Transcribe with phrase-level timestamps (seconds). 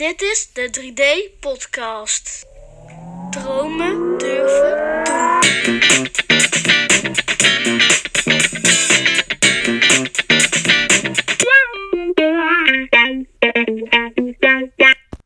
[0.00, 2.46] Dit is de 3D-podcast.
[3.30, 5.04] Dromen durven
[5.64, 5.80] doen.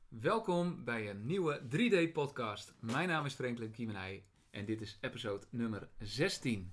[0.08, 2.74] Welkom bij een nieuwe 3D-podcast.
[2.80, 6.72] Mijn naam is Franklin Kiemenij en dit is episode nummer 16.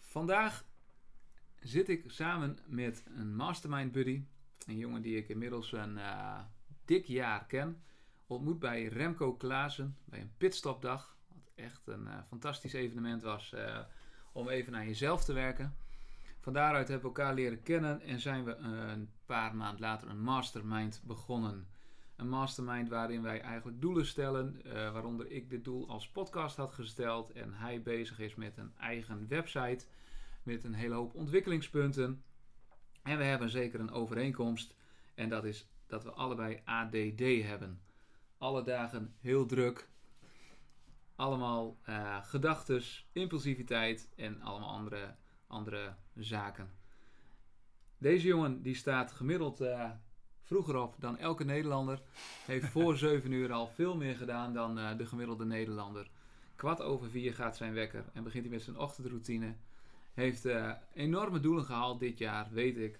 [0.00, 0.64] Vandaag
[1.60, 4.22] zit ik samen met een mastermind buddy,
[4.66, 6.38] een jongen die ik inmiddels een eh,
[6.88, 7.82] dik jaar ken.
[8.26, 11.16] Ontmoet bij Remco Klaassen bij een pitstopdag.
[11.28, 13.78] Wat echt een eh, fantastisch evenement was eh,
[14.32, 15.76] om even aan jezelf te werken.
[16.40, 20.20] Van daaruit hebben we elkaar leren kennen en zijn we een paar maanden later een
[20.20, 21.66] mastermind begonnen.
[22.16, 26.72] Een mastermind waarin wij eigenlijk doelen stellen, eh, waaronder ik dit doel als podcast had
[26.72, 29.86] gesteld en hij bezig is met een eigen website
[30.42, 32.22] met een hele hoop ontwikkelingspunten.
[33.02, 34.74] En we hebben zeker een overeenkomst
[35.14, 37.80] en dat is dat we allebei ADD hebben.
[38.38, 39.88] Alle dagen heel druk,
[41.16, 45.14] allemaal eh gedachtes, impulsiviteit en allemaal andere,
[45.46, 46.70] andere zaken.
[47.98, 49.90] Deze jongen die staat gemiddeld eh,
[50.42, 52.02] vroeger op dan elke Nederlander.
[52.44, 56.10] Heeft voor 7 uur al veel meer gedaan dan eh, de gemiddelde Nederlander.
[56.56, 59.54] Kwart over vier gaat zijn wekker en begint hij met zijn ochtendroutine.
[60.14, 60.46] Heeft
[60.94, 62.98] enorme doelen gehaald dit jaar, weet ik,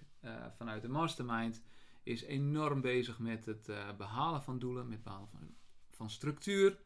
[0.56, 1.62] vanuit de mastermind.
[2.08, 5.54] Is enorm bezig met het eh, behalen van doelen, met het behalen van,
[5.90, 6.78] van structuur.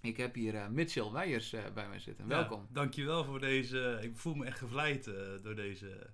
[0.00, 2.24] Ik heb hier eh, Mitchell Weijers eh, bij mij zitten.
[2.24, 2.66] Ja, Welkom.
[2.70, 3.98] dankjewel voor deze.
[4.02, 5.04] Ik voel me echt gevleid
[5.42, 6.10] door deze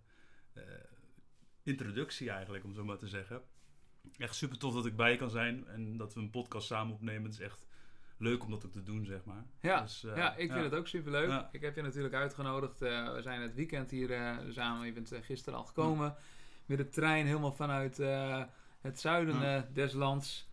[1.62, 3.42] introductie eigenlijk, om zo maar te zeggen.
[4.19, 7.22] Echt super tof dat ik bij kan zijn en dat we een podcast samen opnemen.
[7.22, 7.66] Het is echt
[8.19, 9.47] leuk om dat ook te doen, zeg maar.
[9.60, 11.28] Ja, Dus, ja ik vind het ook super leuk.
[11.28, 11.48] Ja.
[11.52, 12.78] Ik heb je natuurlijk uitgenodigd.
[12.78, 14.86] we zijn het weekend hier samen.
[14.86, 16.16] Je bent gisteren al gekomen.
[16.67, 18.42] Met de trein helemaal vanuit eh,
[18.81, 19.56] het zuiden Ja.
[19.56, 20.48] eh, des lands.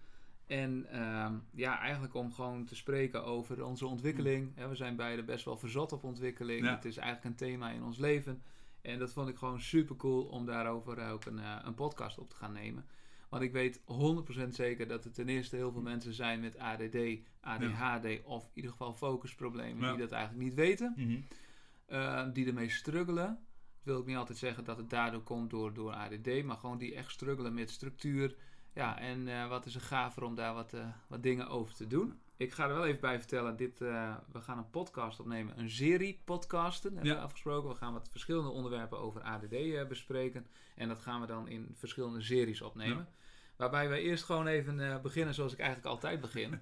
[0.48, 4.52] En ehm, ja, eigenlijk om gewoon te spreken over onze ontwikkeling.
[4.56, 6.66] Hè, we zijn beide best wel verzot op ontwikkeling.
[6.66, 6.76] Ja.
[6.76, 8.42] Het is eigenlijk een thema in ons leven.
[8.82, 12.30] En dat vond ik gewoon super cool om daarover ook een, eh, een podcast op
[12.30, 12.86] te gaan nemen.
[13.30, 16.98] Want ik weet 100% zeker dat er ten eerste heel veel mensen zijn met ADD,
[17.42, 19.90] ADHD of in ieder geval focusproblemen Ja.
[19.92, 20.94] die dat eigenlijk niet weten.
[20.98, 21.18] Mhm.
[21.86, 23.40] eh, die ermee struggelen.
[23.84, 26.96] Wil ik niet altijd zeggen dat het daardoor komt door, door ADD, maar gewoon die
[26.96, 28.36] echt struggelen met structuur.
[28.74, 31.88] Ja, en eh, wat is er gaver om daar wat, eh, wat dingen over te
[31.88, 32.20] doen.
[32.38, 35.70] Ik ga er wel even bij vertellen, dit, eh, we gaan een podcast opnemen, een
[35.70, 37.18] serie podcasten, hebben Ja.
[37.18, 37.70] we afgesproken.
[37.70, 42.22] We gaan wat verschillende onderwerpen over ADD bespreken en dat gaan we dan in verschillende
[42.22, 43.08] series opnemen.
[43.56, 46.60] Waarbij we eerst gewoon even beginnen zoals ik eigenlijk altijd begin.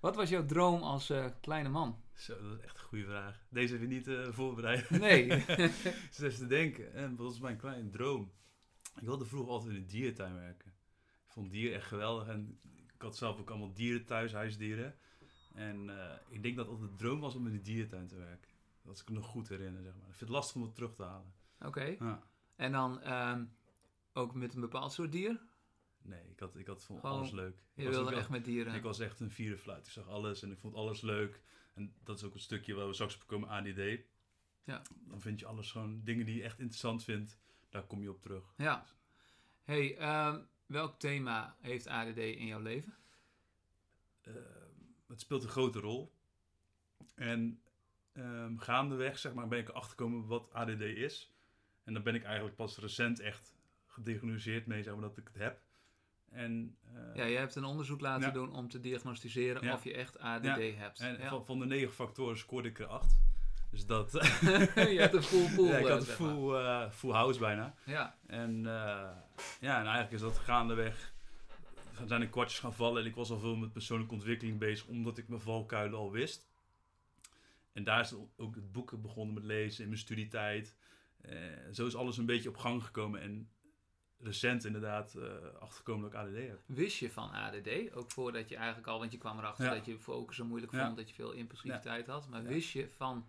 [0.00, 2.02] Wat was jouw droom als eh, kleine man?
[2.14, 3.46] Zo, dat is echt een goede vraag.
[3.48, 4.90] Deze heb je niet eh, voorbereid.
[5.00, 5.26] Nee.
[6.08, 6.92] Dus even te denken.
[6.92, 8.32] En wat was mijn kleine droom?
[9.00, 10.68] Ik wilde vroeger altijd in de dierentuin werken.
[11.26, 12.28] Ik vond dieren echt geweldig.
[12.28, 12.60] En
[12.94, 14.94] ik had zelf ook allemaal dieren thuis, huisdieren.
[15.54, 18.50] En eh, ik denk dat het de droom was om in de dierentuin te werken.
[18.82, 20.08] Dat ik me nog goed herinner, zeg maar.
[20.08, 21.32] Ik vind het lastig om het terug te halen.
[21.58, 21.96] Oké.
[21.98, 22.22] Ja.
[22.56, 23.44] En dan ehm,
[24.12, 25.40] ook met een bepaald soort dier?
[26.10, 27.56] Nee, ik had, ik had vond Gewoon, alles leuk.
[27.74, 28.74] Ik Je wilde echt met dieren.
[28.74, 29.86] Ik was echt een vierde fluit.
[29.86, 31.40] Ik zag alles en ik vond alles leuk.
[31.74, 34.00] En dat is ook een stukje waar we straks op komen, ADD.
[34.64, 34.82] Ja.
[35.08, 37.38] Dan vind je alles gewoon, dingen die je echt interessant vindt,
[37.68, 38.54] daar kom je op terug.
[38.56, 38.86] Ja.
[39.62, 42.94] hey, ehm, welk thema heeft ADD in jouw leven?
[44.20, 44.34] Eh,
[45.06, 46.12] het speelt een grote rol.
[47.14, 47.62] En
[48.12, 51.34] ehm, gaandeweg zeg maar, ben ik erachter gekomen wat ADD is.
[51.84, 53.54] En dan ben ik eigenlijk pas recent echt
[53.86, 55.62] gediagnosticeerd mee zeg maar, dat ik het heb.
[56.30, 58.32] En, eh, Ja, je hebt een onderzoek laten Ja.
[58.32, 59.74] doen om te diagnosticeren Ja.
[59.74, 60.56] of je echt ADD Ja.
[60.58, 61.00] hebt.
[61.00, 61.28] en ja.
[61.28, 63.18] van, van de negen factoren scoorde ik er acht.
[63.70, 64.12] Dus dat...
[64.74, 65.66] je hebt een full pool.
[65.72, 66.28] ja, ik eh, had een zeg maar.
[66.28, 67.74] full, eh, full house bijna.
[67.84, 69.10] Ja, En, eh,
[69.60, 71.12] ja, en eigenlijk is dat gaandeweg.
[72.00, 74.86] Er zijn er kwartjes gaan vallen en ik was al veel met persoonlijke ontwikkeling bezig,
[74.86, 76.48] omdat ik mijn valkuilen al wist.
[77.72, 80.76] En daar is ook het boeken begonnen met lezen in mijn studietijd.
[81.20, 81.36] Eh,
[81.72, 83.48] zo is alles een beetje op gang gekomen en
[84.22, 86.60] recent inderdaad eh achtergekomen dat ik ADD heb.
[86.66, 87.92] wist je van ADD?
[87.94, 89.74] Ook voordat je eigenlijk al, want je kwam erachter Ja.
[89.74, 90.84] dat je focussen moeilijk Ja.
[90.84, 92.28] vond, dat je veel impulsiviteit had.
[92.28, 93.26] Maar wist je van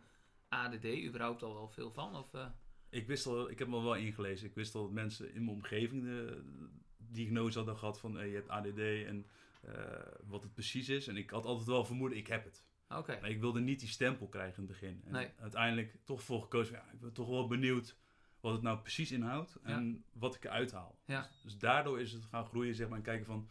[0.50, 2.16] ADD überhaupt al wel veel van?
[2.16, 2.46] Of, eh?
[2.90, 4.48] Ik wist al, ik heb me wel ingelezen.
[4.48, 6.44] Ik wist al dat mensen in mijn omgeving de
[6.98, 9.26] diagnose hadden gehad van hey, je hebt ADD en
[9.62, 9.74] eh,
[10.28, 11.08] wat het precies is.
[11.08, 12.66] En ik had altijd wel vermoeden, ik heb het.
[12.90, 13.18] Oké.
[13.22, 15.02] Maar ik wilde niet die stempel krijgen in het begin.
[15.06, 15.28] En Nee.
[15.40, 16.76] uiteindelijk toch voor gekozen.
[16.76, 17.98] Ja, ik ben toch wel benieuwd
[18.42, 21.00] wat het nou precies inhoudt en wat ik eruit haal.
[21.06, 21.22] Ja.
[21.22, 23.50] Dus, dus daardoor is het gaan groeien, zeg maar, en kijken van,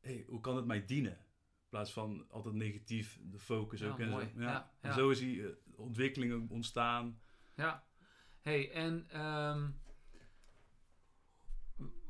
[0.00, 1.12] hey, hoe kan het mij dienen?
[1.12, 3.98] In plaats van altijd negatief, de focus ook.
[3.98, 4.30] En, mooi.
[4.34, 4.40] Zo.
[4.40, 4.72] Ja.
[4.80, 7.20] En zo is die eh, ontwikkeling ontstaan.
[7.56, 7.84] Ja.
[8.40, 9.70] hey, en ehm,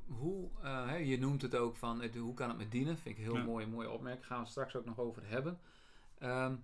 [0.06, 2.99] hoe, hè, je noemt het ook van, het, hoe kan het me dienen?
[2.99, 4.26] Vind ik een heel mooi, mooie opmerking.
[4.26, 5.60] Gaan we het straks ook nog over hebben.
[6.19, 6.56] Ehm,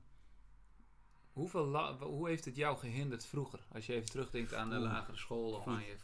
[1.32, 3.60] hoeveel hoe heeft het jou gehinderd vroeger?
[3.72, 4.84] Als je even terugdenkt aan de Oeh.
[4.84, 5.96] lagere school of Goed, aan je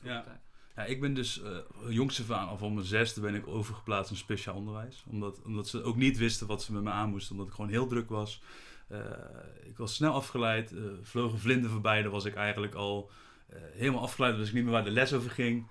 [0.74, 0.84] ja.
[0.84, 1.58] ik ben dus uh,
[1.88, 5.04] jongste van, al van mijn zesde ben ik overgeplaatst in speciaal onderwijs.
[5.10, 7.32] Omdat, omdat ze ook niet wisten wat ze met me aan moesten.
[7.32, 8.42] Omdat ik gewoon heel druk was.
[8.92, 9.00] Uh,
[9.64, 10.72] ik was snel afgeleid.
[10.72, 12.02] Uh, vlogen vlinder voorbij.
[12.02, 13.10] Dan was ik eigenlijk al
[13.52, 14.36] uh, helemaal afgeleid.
[14.36, 15.66] Dus ik niet meer waar de les over ging.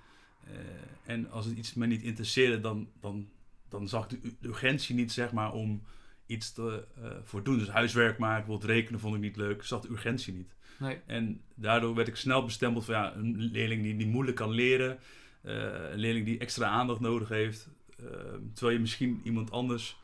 [1.05, 3.29] En als het iets me niet interesseerde, dan, dan,
[3.69, 5.83] dan zag ik de, de urgentie niet, zeg maar, om
[6.27, 7.57] iets te uh, voor doen.
[7.57, 9.55] Dus huiswerk maken, bijvoorbeeld rekenen vond ik niet leuk.
[9.55, 10.55] Ik zag de urgentie niet.
[10.79, 10.99] Nee.
[11.05, 14.99] En daardoor werd ik snel bestempeld van ja, een leerling die, die moeilijk kan leren.
[15.41, 15.53] Uh,
[15.91, 17.69] een leerling die extra aandacht nodig heeft.
[17.99, 18.07] Uh,
[18.53, 19.97] terwijl je misschien iemand anders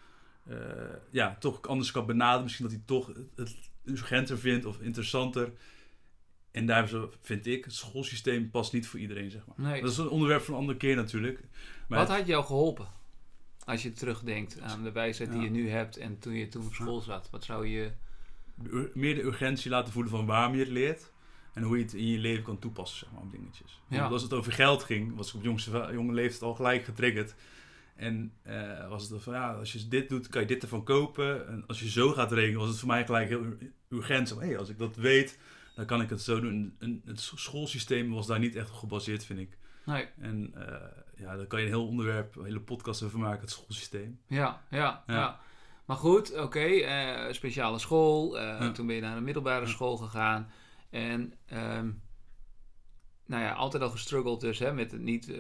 [0.50, 0.58] uh,
[1.10, 2.44] ja, toch anders kan benaderen.
[2.44, 5.52] Misschien dat hij toch het, het urgenter vindt of interessanter.
[6.52, 6.90] En daar
[7.22, 9.72] vind ik, het schoolsysteem past niet voor iedereen, zeg maar.
[9.72, 9.82] Nee.
[9.82, 11.40] Dat is een onderwerp van een andere keer natuurlijk.
[11.88, 12.88] Maar Wat had jou geholpen?
[13.66, 16.74] Als je terugdenkt aan de wijsheid die je nu hebt en toen je toen op
[16.74, 17.30] school zat.
[17.32, 17.92] Wat zou je...
[18.56, 21.12] De, meer de urgentie laten voelen van waarom je het leert.
[21.54, 23.82] En hoe je het in je leven kan toepassen, zeg maar, op dingetjes.
[23.88, 24.00] Ja.
[24.00, 27.36] Want als het over geld ging, was ik op jongste, jonge leeftijd al gelijk getriggerd.
[27.96, 31.48] En uh, was het van, ja, als je dit doet, kan je dit ervan kopen.
[31.48, 33.46] En als je zo gaat rekenen, was het voor mij gelijk heel
[33.90, 34.36] urgent.
[34.40, 35.40] Hey, als ik dat weet,
[35.76, 36.76] dan kan ik het zo doen.
[36.80, 39.58] En het schoolsysteem was daar niet echt op gebaseerd, vind ik.
[39.86, 40.08] Nee.
[40.18, 40.64] En uh,
[41.16, 44.20] ja, daar kan je een heel onderwerp, een hele podcast over maken, het schoolsysteem.
[44.28, 45.14] Ja, ja, ja.
[45.14, 45.40] ja.
[45.86, 48.36] Maar goed, oké, okay, uh, speciale school.
[48.36, 48.72] Uh, ja.
[48.72, 50.50] Toen ben je naar een middelbare school gegaan.
[50.90, 52.02] En um,
[53.26, 55.34] nou ja, altijd al gestruggeld dus hè, met het niet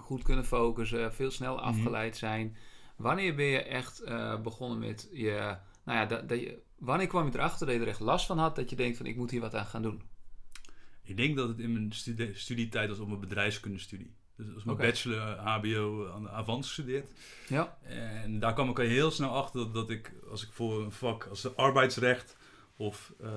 [0.00, 2.56] goed kunnen focussen, veel snel afgeleid zijn.
[2.96, 4.04] Wanneer ben je echt
[4.42, 7.88] begonnen met je, nou ja, dat, dat je, wanneer kwam je erachter dat je er
[7.88, 10.02] echt last van had, dat je denkt van ik moet hier wat aan gaan doen?
[11.06, 14.10] Ik denk dat het in mijn studie, studietijd was op mijn bedrijfskundestudie.
[14.36, 17.06] Dus als mijn bachelor HBO aan de Avans gestudeerd.
[17.48, 20.82] Ja, En daar kwam ik al heel snel achter dat, dat ik, als ik voor
[20.82, 22.36] een vak als arbeidsrecht
[22.76, 23.30] of uh,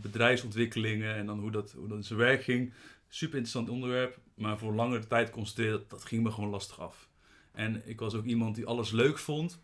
[0.00, 2.72] bedrijfsontwikkelingen en dan hoe dat, hoe dat in zijn werk ging,
[3.08, 4.18] super interessant onderwerp.
[4.34, 7.08] Maar voor langere tijd constateerde dat, dat ging me gewoon lastig af.
[7.52, 9.60] En ik was ook iemand die alles leuk vond.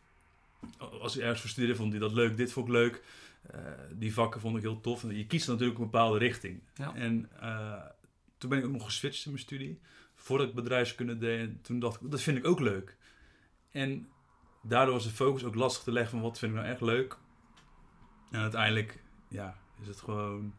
[0.78, 3.02] Als ik ergens voor studeerde, vond hij dat leuk, dit vond ik leuk.
[3.54, 3.60] Uh,
[3.92, 5.02] die vakken vond ik heel tof.
[5.02, 6.62] En je kiest natuurlijk een bepaalde richting.
[6.74, 6.94] Ja.
[6.94, 7.84] En uh,
[8.38, 9.80] toen ben ik ook nog geswitcht in mijn studie.
[10.14, 11.40] Voordat ik bedrijfskunde deed.
[11.40, 12.96] En toen dacht ik, dat vind ik ook leuk.
[13.70, 14.08] En
[14.62, 17.18] daardoor was de focus ook lastig te leggen van wat vind ik nou echt leuk.
[18.30, 20.54] En uiteindelijk ja, is het gewoon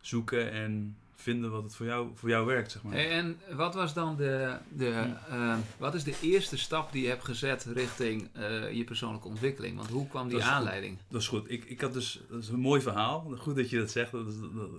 [0.00, 2.94] zoeken en vinden wat het voor jou, voor jou werkt, zeg maar.
[2.94, 7.24] En wat was dan de, de, uh, wat is de eerste stap die je hebt
[7.24, 9.76] gezet richting uh, je persoonlijke ontwikkeling?
[9.76, 10.96] Want hoe kwam die dat aanleiding?
[10.96, 11.10] Goed.
[11.10, 11.50] Dat is goed.
[11.50, 13.34] Ik, ik had dus, dat is een mooi verhaal.
[13.38, 14.24] Goed dat je dat zegt, dat,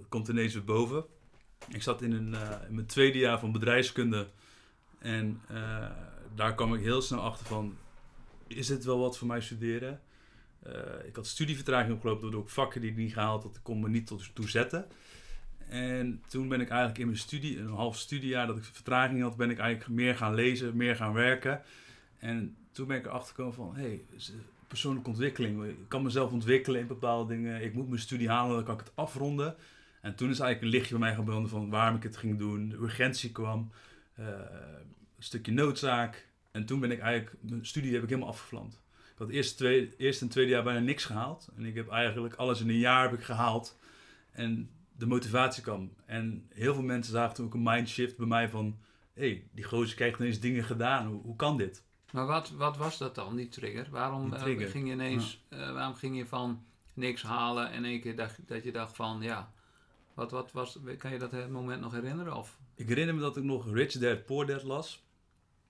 [0.10, 1.06] komt ineens weer boven.
[1.68, 4.28] Ik zat in, een, uh, in mijn tweede jaar van bedrijfskunde
[5.00, 5.42] en
[6.36, 7.78] daar kwam ik heel snel achter van,
[8.48, 10.02] is dit wel wat voor mij studeren?
[11.06, 14.08] Ik had studievertraging opgelopen door ik vakken die ik niet gehaald had, kon me niet
[14.08, 14.86] tot toe zetten.
[15.70, 19.38] En toen ben ik eigenlijk in mijn studie, een half studiejaar dat ik vertraging had,
[19.38, 21.62] ben ik eigenlijk meer gaan lezen, meer gaan werken.
[22.18, 24.04] En toen ben ik erachter gekomen van, hé, hey,
[24.68, 25.64] persoonlijke ontwikkeling.
[25.64, 27.64] Ik kan mezelf ontwikkelen in bepaalde dingen.
[27.64, 29.56] Ik moet mijn studie halen, dan kan ik het afronden.
[30.02, 32.70] En toen is eigenlijk een lichtje bij mij gebrand van waarom ik het ging doen.
[32.70, 33.72] De urgentie kwam,
[34.20, 36.28] uh, een stukje noodzaak.
[36.52, 38.82] En toen ben ik eigenlijk, mijn studie heb ik helemaal afgevlamd.
[39.12, 41.50] Ik had eerst, twee, eerst en tweede jaar bijna niks gehaald.
[41.56, 43.80] En ik heb eigenlijk alles in een jaar heb ik gehaald.
[44.32, 44.70] En
[45.02, 45.94] de motivatie kwam.
[46.06, 48.80] En heel veel mensen zagen toen ook een mindshift bij mij van...
[49.14, 51.08] Hé, hey, die gozer krijgt ineens dingen gedaan.
[51.08, 51.84] Hoe, hoe kan dit?
[52.12, 53.88] Maar wat, wat was dat dan, die trigger?
[53.92, 54.66] Waarom die trigger.
[54.66, 55.44] Uh, ging je ineens...
[55.50, 55.58] Ja.
[55.58, 59.22] Uh, waarom ging je van niks halen en één keer dacht, dat je dacht van...
[59.22, 59.52] Ja,
[60.14, 60.80] wat, wat was...
[60.98, 62.36] Kan je dat moment nog herinneren?
[62.36, 62.58] Of?
[62.76, 65.04] Ik herinner me dat ik nog Rich Dad, Poor Dad las.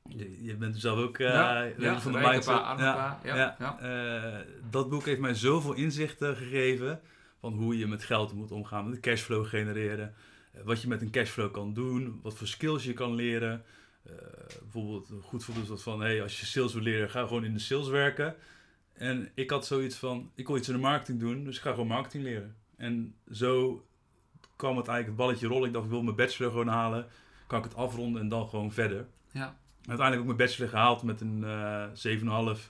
[0.09, 2.55] Je, je bent zelf ook uh, ja, ja, van de mindset.
[2.55, 4.43] Ja, ja, ja, ja.
[4.69, 7.01] dat boek heeft mij zoveel inzichten gegeven
[7.41, 10.13] van hoe je met geld moet omgaan, met cashflow genereren,
[10.55, 13.63] uh, wat je met een cashflow kan doen, wat voor skills je kan leren.
[14.09, 14.13] Uh,
[14.61, 17.53] bijvoorbeeld, een goed voorbeeld was van, hey, als je sales wil leren, ga gewoon in
[17.53, 18.35] de sales werken.
[18.93, 21.69] En ik had zoiets van, ik wil iets in de marketing doen, dus ik ga
[21.69, 22.55] gewoon marketing leren.
[22.77, 23.85] En zo
[24.55, 25.67] kwam het eigenlijk het balletje rollen.
[25.67, 27.07] Ik dacht, ik wil mijn bachelor gewoon halen,
[27.47, 29.05] kan ik het afronden en dan gewoon verder.
[29.31, 29.57] Ja.
[29.85, 32.69] Uiteindelijk ook mijn bachelor gehaald met een uh, 7,5.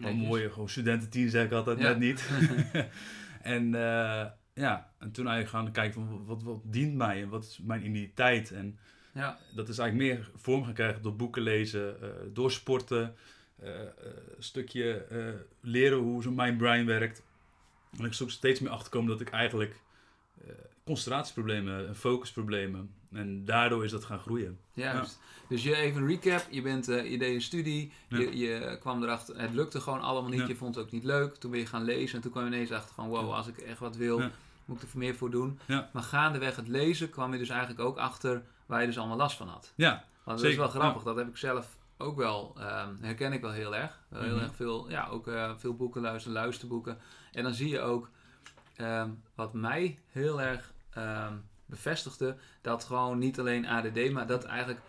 [0.00, 1.88] Een mooie, gewoon studententien zeg ik altijd, Ja.
[1.88, 2.28] net niet.
[3.42, 7.44] En uh, ja, en toen eigenlijk gaan kijken van wat, wat dient mij en wat
[7.44, 8.52] is mijn identiteit.
[8.52, 8.78] En
[9.12, 9.38] Ja.
[9.54, 13.14] dat is eigenlijk meer vorm gaan krijgen door boeken lezen, uh, door sporten,
[13.62, 13.68] uh,
[14.36, 15.06] een stukje
[15.60, 17.22] leren hoe zo'n mind brain werkt.
[17.98, 19.80] En ik ook steeds meer achterkomen dat ik eigenlijk
[20.46, 20.54] eh,
[20.88, 22.90] concentratieproblemen en focusproblemen.
[23.12, 24.58] En daardoor is dat gaan groeien.
[24.72, 25.18] Juist.
[25.48, 26.46] Dus je even een recap.
[26.50, 27.92] Je, bent, eh, je deed een studie.
[28.08, 28.18] Ja.
[28.18, 29.40] Je, je kwam erachter.
[29.40, 30.40] Het lukte gewoon allemaal niet.
[30.40, 30.46] Ja.
[30.46, 31.34] Je vond het ook niet leuk.
[31.36, 32.16] Toen ben je gaan lezen.
[32.16, 33.08] En toen kwam je ineens achter van...
[33.08, 33.34] Wow, Ja.
[33.36, 34.30] als ik echt wat wil, Ja.
[34.64, 35.58] moet ik er meer voor doen.
[35.66, 35.90] Ja.
[35.92, 38.42] Maar gaandeweg het lezen kwam je dus eigenlijk ook achter...
[38.66, 39.72] waar je dus allemaal last van had.
[39.76, 41.02] Ja, Want dat Zeker, is wel grappig.
[41.02, 42.54] Dat heb ik zelf ook wel...
[42.58, 43.98] ehm, herken ik wel heel erg.
[44.08, 44.42] Wel heel Mhm.
[44.44, 44.90] erg veel...
[44.90, 46.36] Ja, ook eh, veel boeken luisteren.
[46.36, 46.98] Luisterboeken.
[47.32, 48.08] En dan zie je ook...
[48.76, 51.32] ehm, wat mij heel erg ehm,
[51.66, 52.36] bevestigde...
[52.60, 54.10] dat gewoon niet alleen ADD...
[54.12, 54.80] maar dat eigenlijk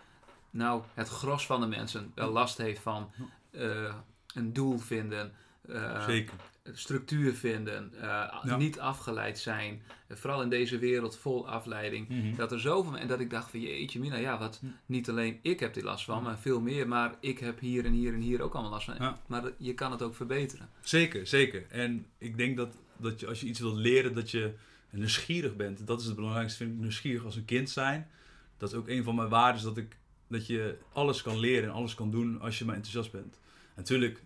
[0.50, 3.10] nou, het gros van de mensen wel last heeft van
[3.50, 3.94] eh,
[4.34, 5.32] een doel vinden,
[5.68, 6.34] eh, zeker.
[6.72, 8.00] structuur vinden, eh,
[8.42, 8.56] Ja.
[8.56, 9.82] niet afgeleid zijn.
[10.08, 12.08] Vooral in deze wereld vol afleiding.
[12.08, 12.36] Mhm.
[12.36, 15.60] Dat er zoveel en dat ik dacht van jeetje mina, ja, wat niet alleen ik
[15.60, 16.88] heb die last van, maar veel meer.
[16.88, 18.94] Maar ik heb hier en hier en hier ook allemaal last van.
[18.98, 19.18] Ja.
[19.26, 20.68] Maar je kan het ook verbeteren.
[20.80, 21.66] Zeker, zeker.
[21.68, 24.54] En ik denk dat, dat je, als je iets wilt leren, dat je
[24.98, 25.86] nieuwsgierig bent.
[25.86, 28.10] Dat is het belangrijkste, vind ik, nieuwsgierig als een kind zijn.
[28.56, 29.96] Dat is ook een van mijn waarden, dat, ik,
[30.28, 33.38] dat je alles kan leren en alles kan doen als je maar enthousiast bent.
[33.76, 34.22] Natuurlijk,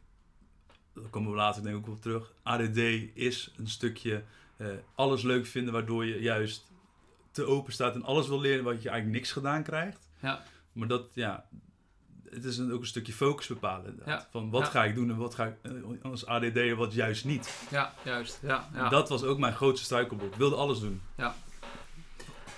[0.94, 2.78] daar komen we later denk ik ook op terug, ADD
[3.14, 4.24] is een stukje
[4.56, 6.72] eh, alles leuk vinden, waardoor je juist
[7.30, 10.08] te open staat en alles wil leren, wat je eigenlijk niks gedaan krijgt.
[10.20, 10.42] Ja.
[10.72, 11.48] Maar dat, ja,
[12.34, 14.00] het is een, ook een stukje focus bepalen.
[14.06, 14.28] Ja.
[14.30, 14.68] Van wat Ja.
[14.68, 15.72] ga ik doen en wat ga ik eh,
[16.10, 17.66] als ADD'er wat juist niet.
[17.70, 18.38] Ja, juist.
[18.42, 18.88] Ja, ja.
[18.88, 20.32] Dat was ook mijn grootste struikelblok.
[20.32, 21.00] Ik wilde alles doen.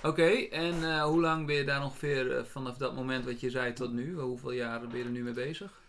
[0.03, 3.49] Oké, en eh, hoe lang ben je daar ongeveer eh, vanaf dat moment wat je
[3.49, 4.15] zei tot nu?
[4.19, 5.81] Hoeveel jaren ben je er nu mee bezig?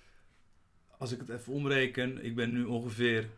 [0.98, 3.28] Als ik het even omreken, ik ben nu ongeveer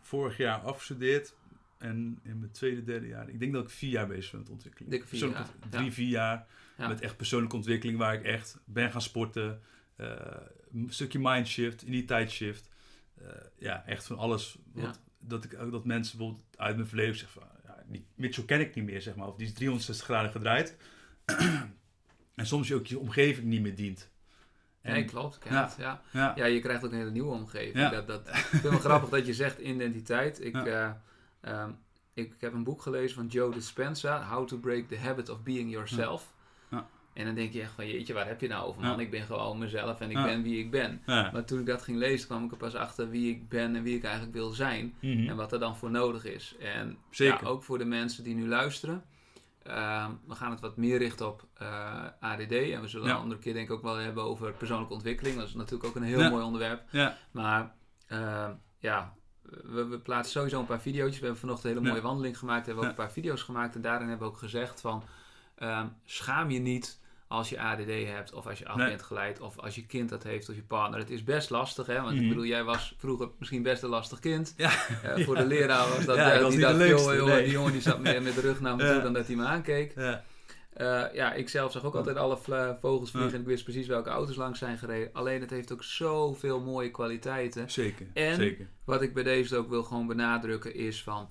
[0.00, 1.34] vorig jaar afgestudeerd.
[1.78, 4.50] En in mijn tweede, derde jaar, ik denk dat ik vier jaar bezig ben met
[4.50, 4.90] ontwikkeling.
[4.90, 5.90] Dikke vier jaar, Drie, ja.
[5.92, 6.88] vier jaar Ja.
[6.88, 9.60] met echt persoonlijke ontwikkeling waar ik echt ben gaan sporten.
[9.96, 10.06] Eh,
[10.72, 12.68] een stukje mindshift, identiteitsshift.
[13.14, 14.58] eh ja, echt van alles.
[14.72, 17.50] Wat, dat, ik, ook dat mensen bijvoorbeeld uit mijn verleden zeggen van...
[17.64, 19.26] Ja, die Mitchell ken ik niet meer, zeg maar.
[19.28, 20.76] Of die is 360 graden gedraaid.
[22.34, 24.10] en soms ook je omgeving niet meer dient.
[24.80, 25.38] En- nee, klopt.
[25.48, 25.64] Ja.
[25.64, 26.02] het, ja.
[26.12, 27.76] Ja, Ja, je krijgt ook een hele nieuwe omgeving.
[27.78, 27.90] Ja.
[27.90, 30.44] Dat, dat, ik vind het wel grappig dat je zegt identiteit.
[30.44, 31.00] Ik, Ja.
[31.40, 31.70] eh, ehm,
[32.14, 35.42] ik, ik heb een boek gelezen van Joe Dispenza, How to Break the Habit of
[35.42, 36.34] Being Yourself.
[37.12, 39.00] En dan denk je echt van, jeetje, waar heb je nou over man?
[39.00, 41.02] Ik ben gewoon mezelf en ik ben wie ik ben.
[41.06, 43.82] Maar toen ik dat ging lezen, kwam ik er pas achter wie ik ben en
[43.82, 44.94] wie ik eigenlijk wil zijn.
[45.00, 45.28] Mhm.
[45.28, 46.54] En wat er dan voor nodig is.
[46.60, 47.42] En Zeker.
[47.44, 49.04] Ja, ook voor de mensen die nu luisteren.
[49.62, 52.52] Ehm, we gaan het wat meer richten op eh, ADD.
[52.52, 53.14] En we zullen Ja.
[53.14, 55.36] een andere keer denk ik ook wel hebben over persoonlijke ontwikkeling.
[55.36, 56.28] Dat is natuurlijk ook een heel Ja.
[56.30, 56.82] mooi onderwerp.
[56.90, 57.74] Ja, Maar
[58.06, 61.14] ehm, ja, we, we plaatsen sowieso een paar video's.
[61.14, 62.60] We hebben vanochtend een hele mooie wandeling gemaakt.
[62.60, 63.74] We hebben ook een paar video's gemaakt.
[63.74, 65.02] En daarin hebben we ook gezegd van...
[65.54, 67.00] ehm, schaam je niet
[67.32, 68.88] als je ADD hebt of als je af Nee.
[68.88, 70.98] bent geleid of als je kind dat heeft of je partner.
[70.98, 72.00] Het is best lastig, hè?
[72.00, 72.28] Want ik Mhm.
[72.28, 74.54] bedoel, jij was vroeger misschien best een lastig kind.
[74.56, 74.70] Ja.
[75.02, 77.42] Eh, voor de leraar was dat, Ja, eh, was die dacht, leukste, joh, joh, nee.
[77.42, 79.44] die jongen die zat meer met de rug naar me toe dan dat hij me
[79.44, 79.92] aankeek.
[79.96, 80.24] ja.
[80.72, 82.38] Eh, ja, ik zelf zag ook altijd alle
[82.80, 85.10] vogels vliegen en ik wist precies welke auto's langs zijn gereden.
[85.12, 87.70] Alleen het heeft ook zoveel mooie kwaliteiten.
[87.70, 88.06] zeker.
[88.14, 88.68] En- zeker.
[88.84, 91.30] Wat ik bij deze ook wil gewoon benadrukken is van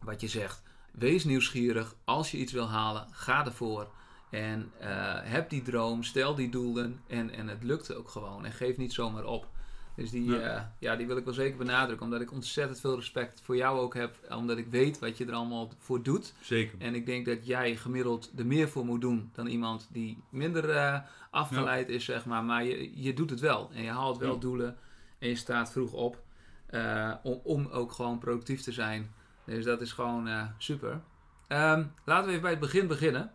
[0.00, 0.62] wat je zegt.
[0.92, 1.94] Wees nieuwsgierig.
[2.04, 3.88] Als je iets wil halen, ga ervoor.
[4.34, 4.88] En eh,
[5.22, 8.44] heb die droom, stel die doelen en, en het lukt ook gewoon.
[8.44, 9.46] En geef niet zomaar op.
[9.96, 10.40] Dus die, Ja.
[10.40, 10.74] ja.
[10.78, 12.06] ja, die wil ik wel zeker benadrukken.
[12.06, 14.16] Omdat ik ontzettend veel respect voor jou ook heb.
[14.30, 16.34] Omdat ik weet wat je er allemaal voor doet.
[16.40, 16.78] Zeker.
[16.78, 20.70] En ik denk dat jij gemiddeld er meer voor moet doen dan iemand die minder
[20.70, 21.00] eh,
[21.30, 22.44] afgeleid is, zeg maar.
[22.44, 23.70] Maar je, je doet het wel.
[23.74, 24.40] En je haalt wel Ja.
[24.40, 24.76] doelen.
[25.18, 26.22] En je staat vroeg op.
[26.66, 29.12] eh, om, om ook gewoon productief te zijn.
[29.44, 31.00] Dus dat is gewoon eh, super.
[31.48, 33.32] Ehm, laten we even bij het begin beginnen.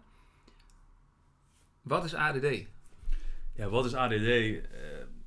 [1.82, 2.66] Wat is ADD?
[3.56, 4.14] Ja, wat is ADD?
[4.14, 4.60] Eh,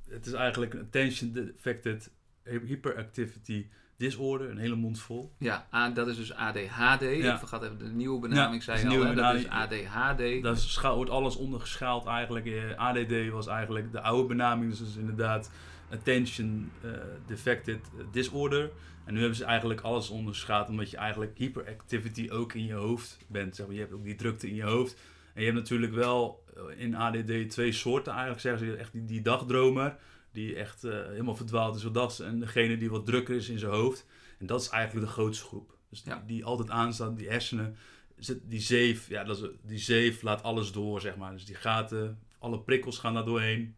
[0.09, 2.11] het is eigenlijk een attention defected
[2.43, 3.67] hyperactivity
[3.97, 5.33] disorder, een hele mond vol.
[5.37, 7.01] Ja, A- dat is dus ADHD.
[7.01, 7.33] Ja.
[7.33, 9.05] Ik vergat even de nieuwe benaming, Ja, zei al.
[9.05, 9.15] hè?
[9.15, 10.43] Dat is ADHD.
[10.43, 12.45] Daar scha- wordt alles onder geschaald eigenlijk.
[12.45, 15.51] Eh, ADD was eigenlijk de oude benaming, dus inderdaad
[15.91, 16.91] attention eh,
[17.27, 17.79] defected
[18.11, 18.71] disorder.
[19.05, 23.17] En nu hebben ze eigenlijk alles onderschaald, omdat je eigenlijk hyperactivity ook in je hoofd
[23.27, 23.55] bent.
[23.55, 23.75] Zeg maar.
[23.75, 24.95] Je hebt ook die drukte in je hoofd.
[25.33, 26.42] En je hebt natuurlijk wel
[26.75, 28.75] in ADD twee soorten eigenlijk, zeggen ze.
[28.75, 29.97] Echt die, die dagdromer,
[30.31, 33.71] die echt eh, helemaal verdwaald is wat En degene die wat drukker is in zijn
[33.71, 34.05] hoofd.
[34.39, 35.77] En dat is eigenlijk de grootste groep.
[35.89, 36.23] Dus die, Ja.
[36.27, 37.75] die altijd aanstaat, die hersenen.
[38.17, 41.31] zit- Die zeef, ja, dat is, die zeef laat alles door, zeg maar.
[41.31, 43.75] Dus die gaten, alle prikkels gaan daar doorheen.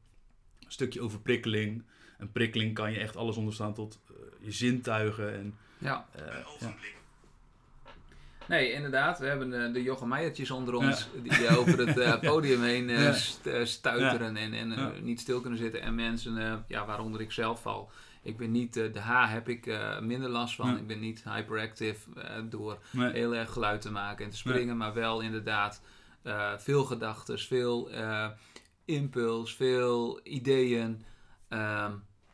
[0.59, 1.83] Een stukje overprikkeling.
[2.17, 4.15] Een prikkeling kan je echt alles onderstaan tot eh,
[4.45, 5.33] je zintuigen.
[5.33, 6.07] En, Ja.
[6.11, 6.25] eh,
[6.59, 6.75] ja.
[8.47, 9.19] Nee, inderdaad.
[9.19, 13.13] We hebben eh, de Jochem Meijertjes onder ons die over het eh, podium heen eh,
[13.13, 15.81] st- stuiteren en, niet stil kunnen zitten.
[15.81, 17.89] En mensen, ja, waaronder ik zelf val,
[18.21, 20.77] Ik ben niet, de H heb ik minder last van.
[20.77, 22.09] Ik ben niet hyperactive
[22.49, 23.11] door Nee.
[23.11, 25.81] heel erg geluid te maken en te springen, maar wel inderdaad
[26.57, 27.89] veel gedachten, veel
[28.85, 31.03] impuls, veel ideeën.
[31.49, 31.91] Ehm,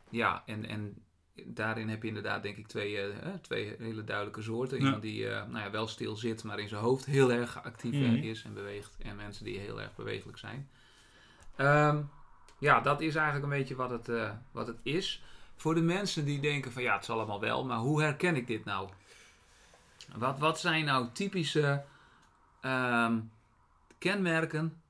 [0.09, 1.00] ja, en, en
[1.45, 4.77] daarin heb je inderdaad denk ik twee, eh, twee hele duidelijke soorten.
[4.77, 4.83] Ja.
[4.83, 7.93] Iemand die eh, nou ja, wel stil zit, maar in zijn hoofd heel erg actief
[7.93, 8.15] eh, Mhm.
[8.15, 8.95] is en beweegt.
[9.03, 10.69] En mensen die heel erg bewegelijk zijn.
[11.55, 12.01] Ehm,
[12.59, 14.09] ja, dat is eigenlijk een beetje wat het,
[14.51, 15.23] wat het is.
[15.55, 18.47] Voor de mensen die denken van ja, het zal allemaal wel, maar hoe herken ik
[18.47, 18.89] dit nou?
[20.15, 21.83] Wat, wat zijn nou typische
[22.61, 23.19] ehm,
[23.97, 24.81] kenmerken?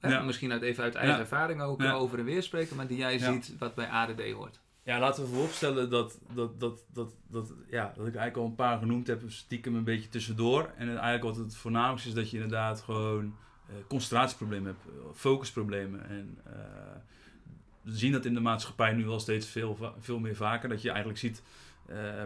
[0.00, 0.20] Ja.
[0.20, 1.20] Misschien uit, even uit eigen Ja.
[1.20, 1.92] ervaring ook Ja.
[1.92, 4.60] over en weer spreken, maar die jij ziet wat bij ADD hoort.
[4.88, 8.54] Ja, laten we vooropstellen dat, dat, dat, dat, dat, ja, dat ik eigenlijk al een
[8.54, 10.72] paar genoemd heb, stiekem een beetje tussendoor.
[10.76, 13.34] En eigenlijk wat het voornamelijkste is dat je inderdaad gewoon
[13.66, 16.08] eh, concentratieproblemen hebt, eh, focusproblemen.
[16.08, 16.52] En eh,
[17.82, 20.68] we zien dat in de maatschappij nu wel steeds veel, veel meer vaker.
[20.68, 21.42] Dat je eigenlijk ziet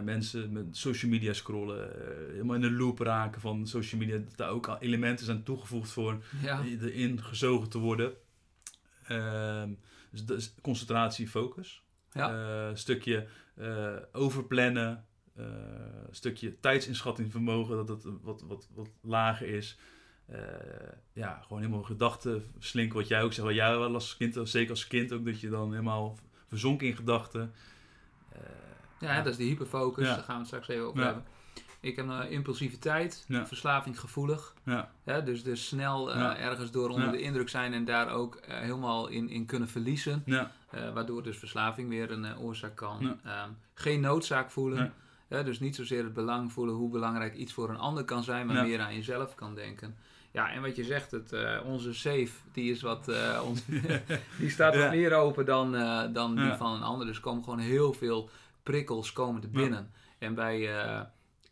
[0.03, 1.91] mensen met social media scrollen,
[2.31, 4.17] helemaal in de loop raken van social media.
[4.17, 8.13] Dat daar ook al elementen zijn toegevoegd voor Ja, erin gezogen te worden.
[9.03, 9.69] Ehm,
[10.11, 11.82] dus dat is concentratie, focus.
[12.13, 12.29] Ja.
[12.63, 15.05] Eh, een stukje eh, overplannen.
[15.35, 19.77] een stukje tijdsinschatting vermogen dat het wat, wat, wat lager is.
[21.13, 22.97] Ja, gewoon helemaal gedachten slinken.
[22.99, 25.49] Wat jij ook zegt, wat jij wel als kind, zeker als kind ook, dat je
[25.49, 26.17] dan helemaal
[26.47, 27.53] verzonken in gedachten.
[28.99, 30.15] Ja, dat is die hyperfocus, Ja.
[30.15, 31.05] daar gaan we het straks even over Ja.
[31.05, 31.23] hebben.
[31.83, 33.45] Ik heb een impulsiviteit, Ja.
[33.47, 34.53] verslaving gevoelig.
[34.65, 38.35] ja, Ja, dus, dus snel eh, ergens door onder de indruk zijn en daar ook
[38.35, 40.23] eh, helemaal in, in kunnen verliezen.
[40.25, 43.19] ja, Eh, waardoor dus verslaving weer een eh, oorzaak kan.
[43.23, 44.93] Ehm, geen noodzaak voelen.
[45.27, 48.65] Dus niet zozeer het belang voelen hoe belangrijk iets voor een ander kan zijn, maar
[48.65, 49.95] meer aan jezelf kan denken.
[50.31, 53.61] Ja, en wat je zegt, het, eh, onze safe, die is wat, eh, ons,
[54.39, 54.89] die staat wat Ja.
[54.89, 57.07] meer open dan, eh, dan die van een ander.
[57.07, 58.29] Dus er komen gewoon heel veel
[58.63, 59.47] prikkels komen Ja.
[59.51, 59.91] binnen.
[60.17, 61.01] En bij, eh,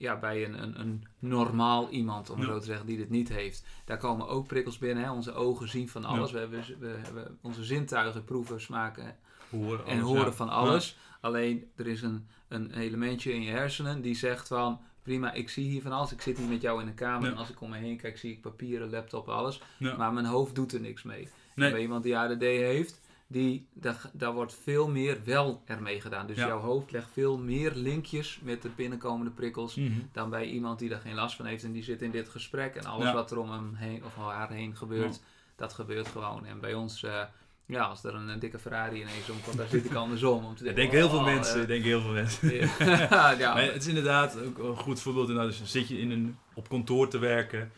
[0.01, 2.45] ja, bij een, een, een normaal iemand, om Ja.
[2.45, 5.03] zo te zeggen, die dit niet heeft, daar komen ook prikkels binnen.
[5.03, 5.11] Hè?
[5.11, 6.31] Onze ogen zien van alles.
[6.31, 9.15] We, hebben, we hebben onze zintuigen proeven, smaken
[9.49, 10.31] horen, en alles, horen ja.
[10.31, 10.97] van alles.
[11.21, 15.69] Alleen er is een, een elementje in je hersenen die zegt van prima, ik zie
[15.69, 16.11] hier van alles.
[16.11, 18.17] Ik zit hier met jou in de kamer en als ik om me heen kijk
[18.17, 19.61] zie ik papieren, laptop, alles.
[19.97, 21.27] Maar mijn hoofd doet er niks mee.
[21.55, 21.67] Nee.
[21.67, 26.27] En bij iemand die ADD heeft, die, daar, daar wordt veel meer wel ermee gedaan.
[26.27, 26.47] Dus Ja.
[26.47, 29.91] jouw hoofd legt veel meer linkjes met de binnenkomende prikkels Mhm.
[30.11, 32.75] dan bij iemand die daar geen last van heeft en die zit in dit gesprek
[32.75, 33.13] en alles Ja.
[33.13, 35.19] wat er om hem heen of haar heen gebeurt,
[35.55, 36.45] dat gebeurt gewoon.
[36.45, 37.21] En bij ons, eh,
[37.65, 40.63] ja, als er een, een dikke Ferrari ineens omkomt, daar zit ik andersom om te
[40.63, 40.81] denken.
[40.81, 42.53] denk heel veel oh, mensen, eh, denk heel veel mensen.
[42.57, 45.29] ja, Maar het is inderdaad ook een goed voorbeeld.
[45.29, 47.71] Inderdaad, dus zit je in een, op kantoor te werken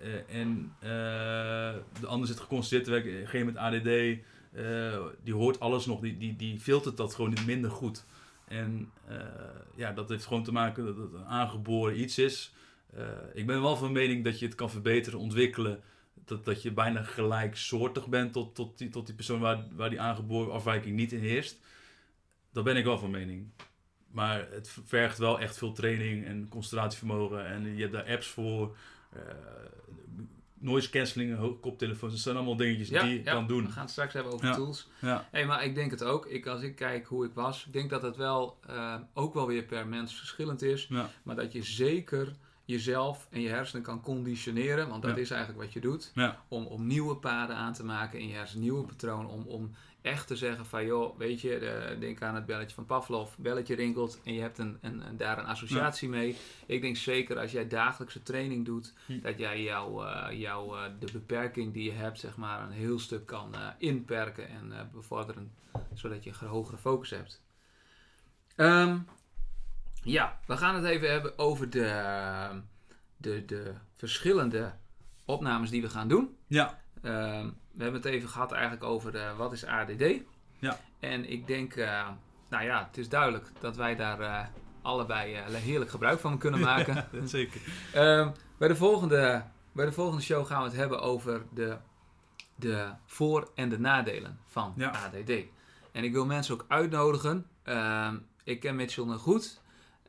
[0.00, 0.72] eh, en
[2.00, 4.18] de ander zit geconcentreerd te werken, degene met ADD,
[4.52, 8.04] eh, die hoort alles nog, die, die, die filtert dat gewoon niet minder goed.
[8.44, 9.16] En eh,
[9.74, 12.52] ja, dat heeft gewoon te maken dat het een aangeboren iets is.
[12.94, 15.80] Eh, ik ben wel van mening dat je het kan verbeteren, ontwikkelen.
[16.24, 20.00] Dat, dat je bijna gelijksoortig bent tot, tot, die, tot die persoon waar, waar die
[20.00, 21.58] aangeboren afwijking niet in heerst.
[22.52, 23.50] Dat ben ik wel van mening.
[24.10, 27.46] Maar het vergt wel echt veel training en concentratievermogen.
[27.46, 28.76] En je hebt daar apps voor.
[30.60, 32.12] Noise cancelling, koptelefoons.
[32.12, 33.64] Dat zijn allemaal dingetjes ja, die je ja, kan doen.
[33.64, 34.54] We gaan het straks hebben over Ja.
[34.54, 34.88] tools.
[35.00, 36.26] Ja, Hey, maar ik denk het ook.
[36.26, 39.46] Ik, als ik kijk hoe ik was, ik denk dat het wel eh, ook wel
[39.46, 40.88] weer per mens verschillend is.
[41.22, 42.32] Maar dat je zeker
[42.70, 45.20] jezelf en je hersenen kan conditioneren, want dat Ja.
[45.22, 48.34] is eigenlijk wat je doet, ja, om, om nieuwe paden aan te maken in je
[48.34, 49.70] hersenen, nieuwe patronen, om, om
[50.02, 53.74] echt te zeggen van joh, weet je, de- denk aan het belletje van Pavlov, belletje
[53.74, 56.36] rinkelt en je hebt een, een, een- daar een associatie mee.
[56.66, 59.20] Ik denk zeker als jij dagelijkse training doet, Hm.
[59.20, 62.98] dat jij jouw, eh, jouw, eh, de beperking die je hebt, zeg maar, een heel
[62.98, 65.52] stuk kan eh, inperken en eh, bevorderen,
[65.94, 67.42] zodat je een hogere focus hebt.
[68.56, 68.98] Ehm,
[70.02, 72.50] ja, we gaan het even hebben over de,
[73.16, 74.72] de, de verschillende
[75.24, 76.36] opnames die we gaan doen.
[76.46, 80.04] ja, Ehm, we hebben het even gehad eigenlijk over eh, wat is ADD.
[80.58, 80.78] Ja.
[80.98, 82.08] En ik denk, eh,
[82.48, 84.46] nou ja, het is duidelijk dat wij daar eh,
[84.82, 86.94] allebei heerlijk gebruik van kunnen maken.
[87.12, 87.60] Ja, zeker.
[87.94, 91.76] Ehm, bij, de volgende, bij de volgende show gaan we het hebben over de,
[92.54, 94.90] de voor- en de nadelen van Ja.
[94.90, 95.30] ADD.
[95.92, 97.46] En ik wil mensen ook uitnodigen.
[97.62, 99.60] Ehm, ik ken Mitchell nog goed.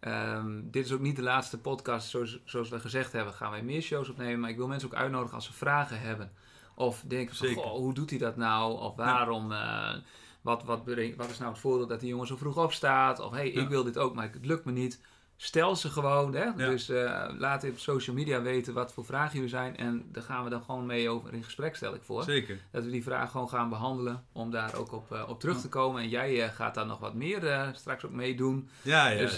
[0.01, 2.09] Ehm, dit is ook niet de laatste podcast.
[2.09, 4.39] Zoals, zoals we gezegd hebben, gaan wij meer shows opnemen.
[4.39, 6.31] Maar ik wil mensen ook uitnodigen als ze vragen hebben.
[6.75, 8.79] Of denken van, goh, hoe doet hij dat nou?
[8.79, 9.51] Of waarom...
[9.51, 9.93] eh,
[10.41, 10.81] wat, wat,
[11.17, 13.19] wat is nou het voordeel dat die jongen zo vroeg opstaat?
[13.19, 13.61] Of hey, Ja.
[13.61, 15.01] ik wil dit ook, maar het lukt me niet.
[15.43, 16.33] Stel ze gewoon.
[16.35, 16.55] Hè?
[16.55, 19.77] Dus uh, laat op social media weten wat voor vragen jullie zijn.
[19.77, 22.23] En daar gaan we dan gewoon mee over in gesprek, stel ik voor.
[22.23, 22.59] Zeker.
[22.71, 24.23] Dat we die vragen gewoon gaan behandelen.
[24.31, 26.01] Om daar ook op, uh, op terug te komen.
[26.01, 28.69] En jij uh, gaat daar nog wat meer straks ook meedoen.
[28.81, 29.19] Ja, ja.
[29.19, 29.37] Dus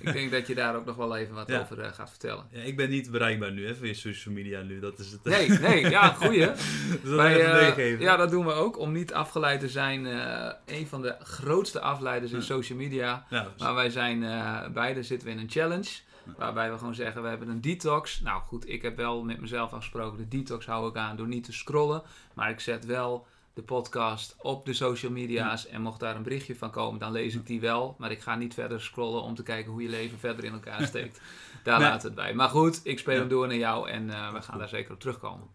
[0.00, 1.60] ik denk dat je daar ook nog wel even wat Ja.
[1.60, 2.44] over gaat vertellen.
[2.50, 4.80] Ja, ik ben niet bereikbaar nu, hè, via social media nu.
[4.80, 5.24] Dat is het.
[5.24, 6.46] Nee, nee, ja, goeie.
[6.46, 8.04] dus dat Wij, even eh, meegeven.
[8.04, 8.78] ja, dat doen we ook.
[8.78, 10.06] Om niet afgeleid te zijn.
[10.06, 13.26] eh een van de grootste afleiders in social media.
[13.58, 15.90] Maar wij zijn eh beide zitten we in een challenge.
[16.36, 18.20] Waarbij we gewoon zeggen, we hebben een detox.
[18.20, 21.44] Nou goed, ik heb wel met mezelf afgesproken, de detox hou ik aan door niet
[21.44, 22.02] te scrollen.
[22.34, 25.66] Maar ik zet wel de podcast op de social media's.
[25.66, 27.94] En mocht daar een berichtje van komen, dan lees ik die wel.
[27.98, 30.82] Maar ik ga niet verder scrollen om te kijken hoe je leven verder in elkaar
[30.86, 31.20] steekt.
[31.64, 31.88] Daar Nee.
[31.88, 32.34] laat het bij.
[32.34, 33.20] Maar goed, ik speel Ja.
[33.20, 34.58] hem door naar jou en eh, we gaan goed.
[34.58, 35.46] daar zeker op terugkomen.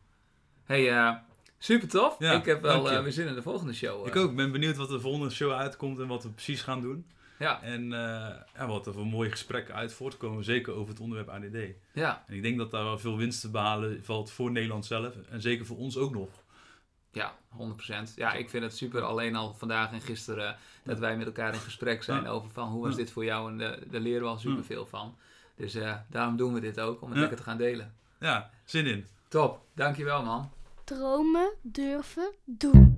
[0.63, 1.15] Hey, eh,
[1.57, 2.15] super tof.
[2.19, 4.07] Ja, ik heb wel eh, weer zin in de volgende show.
[4.07, 4.29] Ik ook.
[4.29, 7.05] Ik ben benieuwd wat de volgende show uitkomt en wat we precies gaan doen.
[7.39, 11.29] Ja, En eh, ja, wat er voor mooie gesprekken uit voortkomen, zeker over het onderwerp
[11.29, 11.75] ADD.
[11.93, 15.15] ja, En ik denk dat daar wel veel winst te behalen valt voor Nederland zelf.
[15.29, 16.29] En zeker voor ons ook nog.
[17.11, 18.13] ja, 100%.
[18.15, 19.01] Ja, ik vind het super.
[19.01, 22.29] Alleen al vandaag en gisteren dat wij met elkaar in gesprek zijn Ja.
[22.29, 22.97] over van hoe was Ja.
[22.97, 23.51] dit voor jou.
[23.51, 25.15] En daar leren we al super veel van.
[25.55, 27.19] Dus eh, daarom doen we dit ook, om het Ja.
[27.19, 27.93] lekker te gaan delen.
[28.19, 29.05] Ja, zin in.
[29.27, 30.51] Top, dankjewel man.
[30.83, 32.92] Dromen durven doen.